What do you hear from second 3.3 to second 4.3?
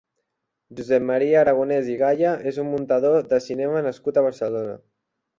de cinema nascut a